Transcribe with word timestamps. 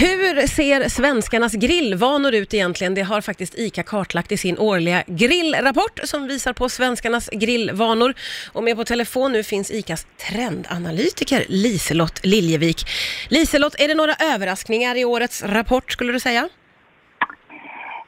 Hur 0.00 0.46
ser 0.46 0.88
svenskarnas 0.88 1.52
grillvanor 1.52 2.34
ut 2.34 2.54
egentligen? 2.54 2.94
Det 2.94 3.02
har 3.02 3.20
faktiskt 3.20 3.54
ICA 3.58 3.82
kartlagt 3.82 4.32
i 4.32 4.36
sin 4.36 4.58
årliga 4.58 5.04
grillrapport 5.06 6.00
som 6.04 6.26
visar 6.26 6.52
på 6.52 6.68
svenskarnas 6.68 7.28
grillvanor. 7.32 8.14
Och 8.52 8.64
med 8.64 8.76
på 8.76 8.84
telefon 8.84 9.32
nu 9.32 9.42
finns 9.42 9.70
ICAs 9.70 10.06
trendanalytiker 10.28 11.44
Liselott 11.48 12.20
Liljevik. 12.26 12.86
Liselott, 13.28 13.74
är 13.78 13.88
det 13.88 13.94
några 13.94 14.14
överraskningar 14.14 14.96
i 14.96 15.04
årets 15.04 15.42
rapport 15.42 15.92
skulle 15.92 16.12
du 16.12 16.20
säga? 16.20 16.48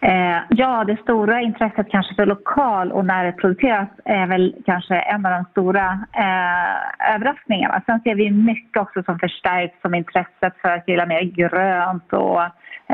Eh, 0.05 0.39
ja, 0.49 0.85
det 0.85 0.97
stora 0.97 1.41
intresset 1.41 1.87
kanske 1.91 2.15
för 2.15 2.27
lokal 2.27 2.93
och 2.93 3.05
när 3.05 3.25
det 3.25 3.33
produceras 3.33 3.89
är 4.05 4.27
väl 4.27 4.55
kanske 4.67 4.95
en 4.95 5.27
av 5.27 5.33
de 5.33 5.45
stora 5.51 6.07
eh, 6.13 7.15
överraskningarna. 7.15 7.83
Sen 7.87 8.01
ser 8.01 8.15
vi 8.15 8.31
mycket 8.31 8.83
också 8.83 9.03
som 9.03 9.19
förstärks 9.19 9.81
som 9.83 9.95
intresset 9.95 10.55
för 10.63 10.69
att 10.69 10.87
grilla 10.87 11.07
mer 11.07 11.23
grönt 11.23 12.13
och 12.13 12.43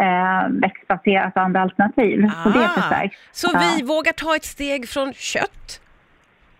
eh, 0.02 0.48
växtbaserat 0.48 1.36
och 1.36 1.42
andra 1.42 1.60
alternativ. 1.60 2.24
Ah, 2.26 2.42
så 2.42 2.48
det 2.48 2.64
Ah, 2.64 2.68
förstärks. 2.68 3.16
Så 3.32 3.48
Ja. 3.52 3.60
vi 3.60 3.86
vågar 3.86 4.12
ta 4.12 4.36
ett 4.36 4.44
steg 4.44 4.88
från 4.88 5.12
kött? 5.12 5.80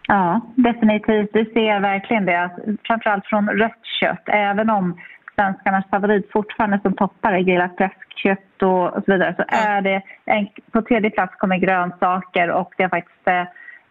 Ja, 0.09 0.41
definitivt. 0.55 1.31
Vi 1.33 1.45
ser 1.45 1.81
verkligen 1.81 2.25
det. 2.27 2.43
att 2.45 2.57
Framförallt 2.87 3.27
från 3.27 3.49
rött 3.49 3.85
kött. 4.01 4.23
Även 4.27 4.71
om 4.71 5.01
svenskarnas 5.39 5.91
favorit 5.91 6.33
fortfarande 6.33 6.81
som 6.83 6.95
toppar 6.95 7.33
är 7.33 7.41
grillat 7.41 7.77
fläskkött 7.77 8.63
och, 8.63 8.97
och 8.97 9.03
så 9.05 9.13
vidare 9.13 9.35
så 9.37 9.45
är 9.49 9.81
det 9.83 10.03
en, 10.25 10.49
på 10.73 10.83
tredje 10.83 11.11
plats 11.11 11.35
kommer 11.39 11.57
grönsaker 11.57 12.51
och 12.51 12.75
det 12.77 12.83
är 12.83 12.89
faktiskt 12.89 13.29
eh, 13.29 13.45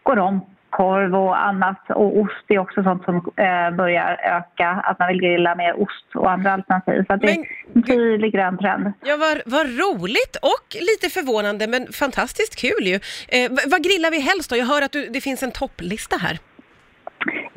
går 0.03 0.19
om 0.19 0.41
korv 0.69 1.15
och 1.15 1.45
annat 1.45 1.89
och 1.89 2.17
ost 2.17 2.45
är 2.47 2.59
också 2.59 2.83
sånt 2.83 3.03
som 3.03 3.15
eh, 3.15 3.75
börjar 3.77 4.19
öka. 4.23 4.69
Att 4.69 4.99
man 4.99 5.07
vill 5.07 5.21
grilla 5.21 5.55
mer 5.55 5.81
ost 5.81 6.15
och 6.15 6.31
andra 6.31 6.53
alternativ. 6.53 7.03
Så 7.07 7.15
det 7.15 7.31
är 7.31 7.38
en 7.73 7.83
tydlig 7.83 8.33
grön 8.33 8.57
trend. 8.57 8.93
Ja, 9.03 9.17
vad, 9.17 9.41
vad 9.45 9.66
roligt 9.66 10.35
och 10.41 10.67
lite 10.73 11.09
förvånande 11.09 11.67
men 11.67 11.88
fantastiskt 11.93 12.55
kul 12.55 12.83
ju. 12.91 12.95
Eh, 13.27 13.52
vad 13.72 13.83
grillar 13.83 14.11
vi 14.11 14.19
helst 14.19 14.50
då? 14.50 14.55
Jag 14.55 14.66
hör 14.66 14.81
att 14.81 14.91
du, 14.91 15.05
det 15.05 15.22
finns 15.22 15.44
en 15.44 15.52
topplista 15.52 16.17
här. 16.17 16.38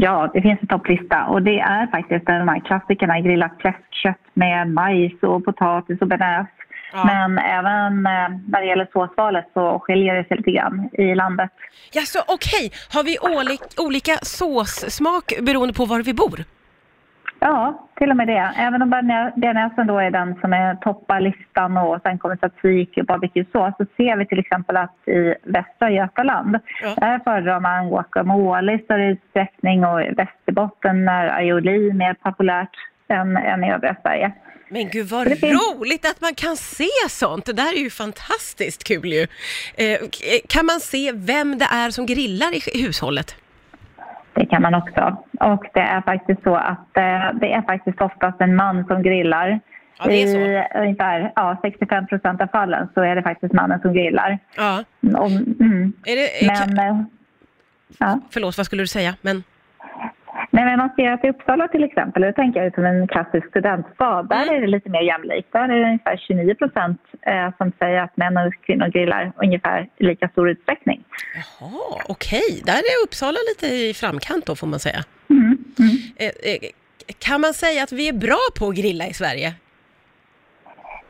Ja, 0.03 0.31
det 0.35 0.43
finns 0.43 0.61
en 0.61 0.67
topplista 0.67 1.25
och 1.25 1.43
det 1.43 1.61
är 1.61 1.87
faktiskt 1.87 2.27
de 2.27 2.49
här 2.49 2.61
klassikerna 2.61 3.21
grillat 3.21 3.53
fläskkött 3.61 4.25
med 4.35 4.71
majs 4.71 5.23
och 5.23 5.45
potatis 5.45 6.01
och 6.01 6.09
bearnaise. 6.09 6.51
Ja. 6.93 7.05
Men 7.05 7.39
även 7.39 8.07
eh, 8.07 8.29
när 8.49 8.61
det 8.61 8.67
gäller 8.67 8.89
såsvalet 8.93 9.51
så 9.55 9.79
skiljer 9.79 10.15
det 10.15 10.25
sig 10.29 10.37
lite 10.37 10.51
grann 10.51 10.89
i 10.93 11.15
landet. 11.15 11.51
Ja, 11.93 12.03
så 12.03 12.19
okej. 12.29 12.73
Har 12.93 13.03
vi 13.05 13.19
olik, 13.19 13.61
olika 13.81 14.17
såssmak 14.23 15.33
beroende 15.41 15.75
på 15.75 15.85
var 15.85 16.03
vi 16.03 16.15
bor? 16.15 16.45
Ja, 17.43 17.89
till 17.99 18.11
och 18.11 18.17
med 18.17 18.27
det. 18.29 18.53
Även 18.57 18.83
om 18.83 18.91
bearna- 18.91 19.33
bearnaisen 19.37 19.87
då 19.87 19.99
är 19.99 20.11
den 20.11 20.35
som 20.41 20.53
är 20.53 20.75
toppar 20.75 21.21
listan 21.21 21.77
och 21.77 21.99
sen 22.03 22.19
kommer 22.19 22.37
tzatziki 22.37 23.01
och 23.01 23.07
barbecue-sås 23.07 23.75
så 23.79 23.87
ser 23.97 24.17
vi 24.17 24.27
till 24.27 24.39
exempel 24.39 24.77
att 24.77 25.09
i 25.09 25.35
Västra 25.45 25.91
Götaland 25.91 26.59
Ja. 26.83 26.95
där 26.97 27.19
föredrar 27.25 27.61
man 27.61 27.89
guacamole 27.91 28.73
i 28.73 28.79
större 28.79 29.07
utsträckning 29.11 29.85
och 29.85 30.03
i 30.03 30.11
Västerbotten 30.11 31.09
är 31.09 31.27
aioli 31.29 31.93
mer 31.93 32.15
populärt 32.15 32.77
än, 33.09 33.37
än 33.37 33.65
i 33.65 33.73
övriga 33.73 33.97
Sverige. 34.03 34.33
Men 34.69 34.89
gud 34.89 35.07
vad 35.07 35.27
roligt 35.27 36.07
att 36.11 36.21
man 36.21 36.35
kan 36.35 36.57
se 36.57 36.89
sånt! 37.09 37.45
Det 37.47 37.53
där 37.53 37.73
är 37.79 37.83
ju 37.83 37.91
fantastiskt 37.91 38.85
kul 38.85 39.13
ju. 39.13 39.23
Eh, 39.77 39.99
kan 40.49 40.67
man 40.67 40.81
se 40.81 41.13
vem 41.15 41.59
det 41.59 41.65
är 41.73 41.91
som 41.91 42.07
grillar 42.07 42.77
i 42.77 42.83
hushållet? 42.87 43.37
Det 44.41 44.47
kan 44.47 44.63
man 44.63 44.75
också. 44.75 45.17
Och 45.41 45.65
det 45.75 45.81
är 45.81 46.01
faktiskt 46.01 46.43
så 46.43 46.55
att 46.57 46.97
eh, 46.97 47.39
det 47.41 47.53
är 47.53 47.63
faktiskt 47.63 48.01
oftast 48.01 48.41
en 48.41 48.57
man 48.57 48.85
som 48.87 49.03
grillar. 49.03 49.61
Ja, 49.99 50.11
är. 50.11 50.27
I 50.27 50.65
ungefär 50.75 51.33
ja, 51.37 51.59
65 51.63 52.07
procent 52.07 52.41
av 52.41 52.47
fallen 52.47 52.89
så 52.95 53.01
är 53.01 53.17
det 53.17 53.23
faktiskt 53.23 53.53
mannen 53.53 53.81
som 53.81 53.93
grillar. 53.93 54.39
Ja. 54.57 54.85
Och, 55.01 55.31
mm. 55.31 55.93
Är 56.05 56.17
det, 56.17 56.47
Men, 56.47 56.79
eh, 56.79 57.03
ja. 57.99 58.21
Förlåt, 58.31 58.57
vad 58.57 58.67
skulle 58.67 58.83
du 58.83 58.87
säga? 58.87 59.15
Men, 59.21 59.43
Nej, 60.61 60.67
men 60.69 60.79
man 60.79 60.91
ser 60.97 61.13
att 61.13 61.25
i 61.25 61.29
Uppsala 61.29 61.69
till 61.69 61.85
exempel, 61.85 62.23
det 62.23 62.33
tänker 62.33 62.63
jag 62.63 62.75
som 62.75 62.85
en 62.85 63.09
klassisk 63.09 63.49
studentstad, 63.49 64.23
där 64.23 64.43
Mm. 64.43 64.55
är 64.55 64.61
det 64.61 64.67
lite 64.67 64.91
mer 64.91 65.01
jämlikt. 65.01 65.53
Där 65.53 65.69
är 65.69 65.69
det 65.81 65.85
ungefär 65.85 66.17
29 66.17 66.55
procent 66.55 67.01
eh, 67.27 67.49
som 67.59 67.73
säger 67.79 68.01
att 68.03 68.17
män 68.17 68.37
och 68.37 68.55
kvinnor 68.67 68.87
grillar 68.87 69.33
ungefär 69.37 69.89
i 69.97 70.05
lika 70.05 70.29
stor 70.29 70.51
utsträckning. 70.51 71.05
jaha, 71.61 72.03
okej. 72.09 72.63
Där 72.65 72.73
är 72.73 73.05
Uppsala 73.07 73.39
lite 73.51 73.67
i 73.75 73.95
framkant 73.95 74.47
då 74.47 74.57
får 74.57 74.67
man 74.67 74.79
säga. 74.81 75.01
Mm. 75.31 75.43
Mm. 75.79 75.97
Eh, 76.17 76.27
eh, 76.27 76.71
kan 77.19 77.41
man 77.41 77.55
säga 77.55 77.83
att 77.83 77.93
vi 77.93 78.09
är 78.09 78.13
bra 78.13 78.45
på 78.59 78.69
att 78.69 78.77
grilla 78.77 79.07
i 79.07 79.15
Sverige? 79.15 79.55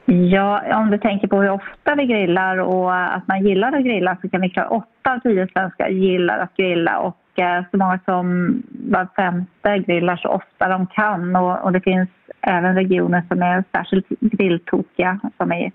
Ja, 0.05 0.77
om 0.77 0.91
du 0.91 0.99
tänker 0.99 1.28
på 1.28 1.41
hur 1.43 1.50
ofta 1.50 1.94
vi 1.94 2.06
grillar 2.06 2.56
och 2.59 2.94
att 3.16 3.28
man 3.28 3.47
gillar 3.47 3.72
att 3.72 3.84
grilla 3.84 4.16
så 4.22 4.28
kan 4.28 4.41
vi 4.41 4.50
klara 4.50 4.69
åtta 4.69 5.12
av 5.12 5.19
tio 5.19 5.49
svenskar 5.53 5.89
gillar 5.89 6.39
att 6.39 6.56
grilla 6.56 6.99
och 6.99 7.16
eh, 7.41 7.65
så 7.71 7.77
många 7.77 8.01
som 8.05 8.27
var 8.73 9.09
femte 9.17 9.78
grillar 9.87 10.17
så 10.17 10.28
ofta 10.28 10.69
de 10.69 10.87
kan 10.87 11.37
och, 11.37 11.65
och 11.65 11.73
det 11.73 11.81
finns 11.81 12.09
även 12.41 12.75
regioner 12.75 13.23
som 13.28 13.43
är 13.43 13.65
särskilt 13.73 14.06
grilltokiga 14.21 15.21
som 15.37 15.53
i 15.53 15.73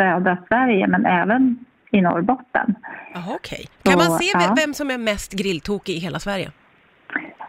södra 0.00 0.38
Sverige 0.48 0.86
men 0.86 1.06
även 1.06 1.58
i 1.92 2.00
Norrbotten. 2.00 2.74
Jaha, 3.14 3.34
okej. 3.34 3.66
Kan 3.82 3.92
man 3.94 4.02
Så, 4.06 4.18
se 4.18 4.24
ja. 4.32 4.38
ve- 4.38 4.62
vem 4.62 4.74
som 4.74 4.90
är 4.90 4.98
mest 4.98 5.32
grilltokig 5.32 5.92
i 5.96 5.98
hela 5.98 6.18
Sverige? 6.18 6.50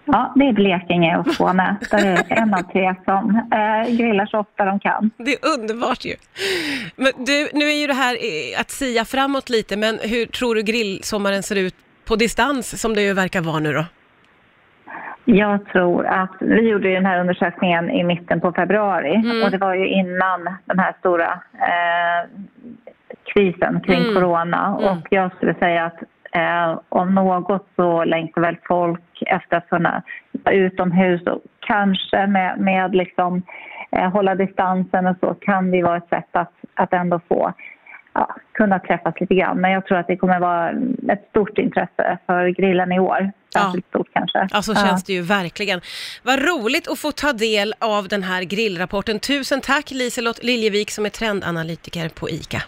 Ja, 0.06 0.34
det 0.36 0.46
är 0.48 0.54
Blekinge 0.54 1.18
och 1.18 1.34
Skåne. 1.34 1.76
Där 1.92 2.06
är 2.06 2.26
en 2.42 2.54
av 2.54 2.62
tre 2.62 2.96
som 3.06 3.36
eh, 3.54 3.96
grillar 3.98 4.26
så 4.26 4.40
ofta 4.40 4.66
de 4.66 4.80
kan. 4.80 5.12
Det 5.18 5.34
är 5.34 5.60
underbart 5.60 6.06
ju. 6.06 6.16
Men 6.96 7.12
du, 7.26 7.50
nu 7.54 7.66
är 7.66 7.82
ju 7.82 7.88
det 7.88 7.94
här 7.94 8.18
att 8.60 8.70
sia 8.72 9.06
framåt 9.06 9.50
lite, 9.50 9.78
men 9.78 10.00
hur 10.02 10.26
tror 10.26 10.56
du 10.56 10.62
grillsommaren 10.62 11.44
ser 11.44 11.56
ut 11.56 11.76
på 12.10 12.16
distans 12.16 12.82
som 12.82 12.94
det 12.94 13.02
ju 13.02 13.14
verkar 13.14 13.42
vara 13.42 13.60
nu 13.60 13.74
då? 13.74 13.86
Jag 15.26 15.66
tror 15.66 16.06
att 16.06 16.36
vi 16.40 16.70
gjorde 16.70 16.94
den 16.94 17.06
här 17.06 17.20
undersökningen 17.20 17.90
i 17.90 18.04
mitten 18.04 18.42
på 18.42 18.52
februari 18.52 19.16
Mm. 19.16 19.44
och 19.44 19.52
det 19.52 19.58
var 19.58 19.74
ju 19.76 19.88
innan 19.88 20.40
den 20.66 20.80
här 20.80 20.94
stora 21.00 21.40
eh, 21.54 22.30
krisen 23.34 23.82
kring 23.82 24.02
Mm. 24.02 24.16
corona 24.16 24.78
Mm. 24.80 24.98
och 24.98 25.08
jag 25.10 25.32
skulle 25.36 25.54
säga 25.54 25.86
att 25.86 26.00
eh, 26.32 26.80
om 26.90 27.16
något 27.16 27.68
så 27.76 28.04
längtar 28.04 28.42
väl 28.42 28.58
folk 28.68 29.24
efter 29.26 29.58
att 29.58 29.70
kunna 29.70 30.04
vara 30.32 30.56
utomhus 30.56 31.22
och 31.28 31.42
kanske 31.60 32.28
med, 32.28 32.60
med 32.60 32.96
liksom 32.96 33.42
eh, 33.92 34.10
hålla 34.12 34.36
distansen 34.36 35.08
och 35.08 35.16
så 35.20 35.34
kan 35.34 35.72
det 35.72 35.84
vara 35.84 35.98
ett 35.98 36.10
sätt 36.10 36.30
att, 36.32 36.54
att 36.74 36.94
ändå 36.94 37.20
få 37.28 37.54
ja, 38.14 38.36
kunna 38.52 38.80
träffas 38.80 39.14
lite 39.20 39.36
grann. 39.36 39.62
Men 39.62 39.72
jag 39.72 39.86
tror 39.86 39.98
att 39.98 40.08
det 40.08 40.18
kommer 40.18 40.40
vara 40.40 40.70
ett 41.14 41.28
stort 41.30 41.58
intresse 41.58 42.18
för 42.26 42.48
grillen 42.50 42.92
i 42.92 43.00
år. 43.00 43.32
Ja. 43.54 43.62
Särskilt 43.62 43.88
stort 43.88 44.08
kanske. 44.14 44.48
Ja, 44.52 44.62
så 44.62 44.72
Ja. 44.72 44.76
känns 44.86 45.04
det 45.04 45.14
ju 45.14 45.22
verkligen. 45.22 45.82
Vad 46.24 46.40
roligt 46.40 46.88
att 46.88 47.00
få 47.00 47.12
ta 47.12 47.34
del 47.34 47.74
av 47.80 48.08
den 48.08 48.24
här 48.24 48.44
grillrapporten. 48.44 49.20
Tusen 49.20 49.62
tack 49.62 49.92
Liselott 49.92 50.44
Liljevik 50.44 50.92
som 50.92 51.06
är 51.06 51.10
trendanalytiker 51.10 52.10
på 52.10 52.30
ICA. 52.30 52.58